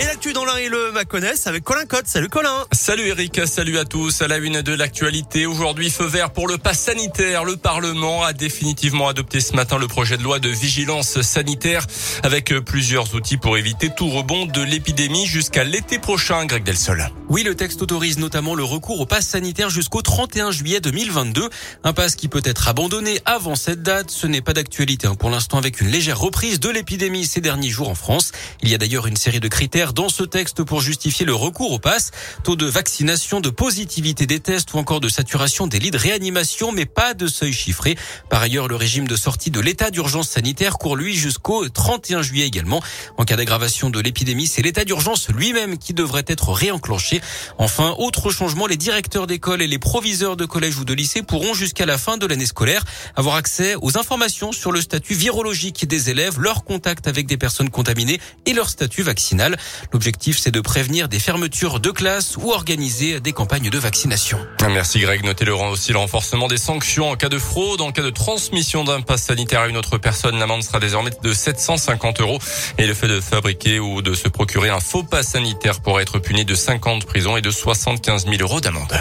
[0.00, 2.06] Et l'actu dans l'un et le Maconnais avec Colin Cotte.
[2.06, 2.64] Salut Colin.
[2.70, 4.22] Salut Eric, salut à tous.
[4.22, 7.42] À la une de l'actualité, aujourd'hui feu vert pour le pass sanitaire.
[7.42, 11.84] Le Parlement a définitivement adopté ce matin le projet de loi de vigilance sanitaire
[12.22, 16.46] avec plusieurs outils pour éviter tout rebond de l'épidémie jusqu'à l'été prochain.
[16.46, 17.10] Greg Delsol.
[17.28, 21.48] Oui, le texte autorise notamment le recours au pass sanitaire jusqu'au 31 juillet 2022.
[21.82, 24.12] Un pass qui peut être abandonné avant cette date.
[24.12, 27.70] Ce n'est pas d'actualité hein, pour l'instant avec une légère reprise de l'épidémie ces derniers
[27.70, 28.30] jours en France.
[28.62, 31.72] Il y a d'ailleurs une série de critères dans ce texte pour justifier le recours
[31.72, 32.10] au pass.
[32.44, 36.72] Taux de vaccination, de positivité des tests ou encore de saturation des lits de réanimation,
[36.72, 37.96] mais pas de seuil chiffré.
[38.28, 42.46] Par ailleurs, le régime de sortie de l'état d'urgence sanitaire court lui jusqu'au 31 juillet
[42.46, 42.82] également.
[43.16, 47.20] En cas d'aggravation de l'épidémie, c'est l'état d'urgence lui-même qui devrait être réenclenché.
[47.58, 51.54] Enfin, autre changement, les directeurs d'école et les proviseurs de collège ou de lycée pourront
[51.54, 52.84] jusqu'à la fin de l'année scolaire
[53.16, 57.70] avoir accès aux informations sur le statut virologique des élèves, leur contact avec des personnes
[57.70, 59.56] contaminées et leur statut vaccinal.
[59.92, 64.38] L'objectif, c'est de prévenir des fermetures de classes ou organiser des campagnes de vaccination.
[64.70, 65.24] Merci Greg.
[65.24, 68.84] Notez le aussi le renforcement des sanctions en cas de fraude, en cas de transmission
[68.84, 70.38] d'un pass sanitaire à une autre personne.
[70.38, 72.38] L'amende sera désormais de 750 euros
[72.78, 76.18] et le fait de fabriquer ou de se procurer un faux pass sanitaire pourrait être
[76.18, 78.92] puni de 50 prisons et de 75 000 euros d'amende.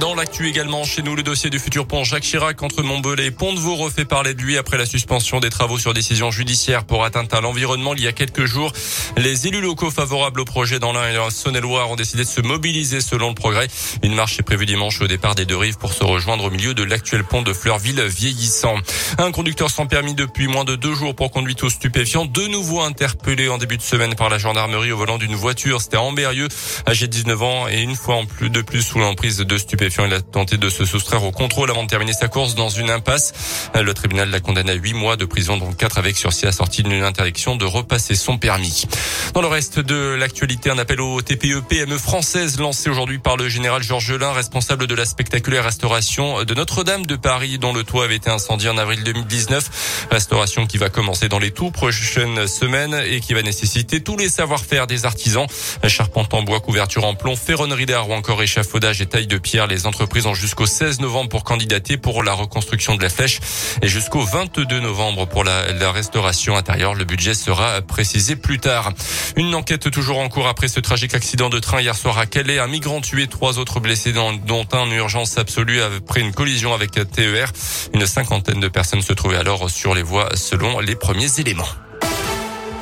[0.00, 3.30] Dans l'actu également, chez nous, le dossier du futur pont Jacques Chirac entre Montbelé et
[3.30, 7.32] Pont-de-Vaux refait parler de lui après la suspension des travaux sur décision judiciaire pour atteinte
[7.32, 8.72] à l'environnement il y a quelques jours.
[9.16, 12.42] Les élus locaux favorables au projet dans l'Ain et la Saône-et-Loire ont décidé de se
[12.42, 13.68] mobiliser selon le progrès.
[14.02, 16.74] Une marche est prévue dimanche au départ des deux rives pour se rejoindre au milieu
[16.74, 18.76] de l'actuel pont de Fleurville vieillissant.
[19.16, 22.82] Un conducteur sans permis depuis moins de deux jours pour conduite au stupéfiant, de nouveau
[22.82, 25.80] interpellé en début de semaine par la gendarmerie au volant d'une voiture.
[25.80, 26.48] C'était en Amberieux,
[26.86, 29.85] âgé de 19 ans et une fois en plus de plus sous l'emprise de stupéfiants
[29.88, 32.90] il a tenté de se soustraire au contrôle avant de terminer sa course dans une
[32.90, 33.32] impasse.
[33.74, 37.02] Le tribunal l'a condamné à 8 mois de prison, dont 4 avec sursis assorti d'une
[37.02, 38.86] interdiction de repasser son permis.
[39.34, 43.48] Dans le reste de l'actualité, un appel au TPE PME française lancé aujourd'hui par le
[43.48, 48.04] général Georges Gelin, responsable de la spectaculaire restauration de Notre-Dame de Paris, dont le toit
[48.04, 50.06] avait été incendié en avril 2019.
[50.10, 54.28] Restauration qui va commencer dans les tout prochaines semaines et qui va nécessiter tous les
[54.28, 55.46] savoir-faire des artisans.
[55.86, 59.66] Charpente en bois, couverture en plomb, ferronnerie d'art ou encore échafaudage et taille de pierre.
[59.66, 63.40] Les entreprises ont jusqu'au 16 novembre pour candidater pour la reconstruction de la flèche
[63.82, 66.94] et jusqu'au 22 novembre pour la, restauration intérieure.
[66.94, 68.92] Le budget sera précisé plus tard.
[69.36, 72.58] Une enquête toujours en cours après ce tragique accident de train hier soir à Calais.
[72.58, 76.92] Un migrant tué, trois autres blessés dont un en urgence absolue après une collision avec
[76.92, 77.52] TER.
[77.92, 81.66] Une cinquantaine de personnes se trouvaient alors sur les voies selon les premiers éléments.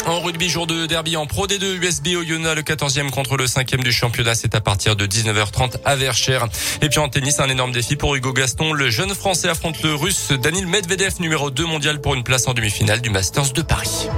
[0.06, 3.82] En rugby, jour de derby en Pro D2, USB Oyonnax, le 14e contre le 5e
[3.82, 4.34] du championnat.
[4.34, 6.46] C'est à partir de 19h30 à Verchères.
[6.82, 8.74] Et puis en tennis, un énorme défi pour Hugo Gaston.
[8.74, 12.52] Le jeune français affronte le russe Danil Medvedev, numéro 2 mondial pour une place en
[12.52, 14.08] demi-finale du Masters de Paris.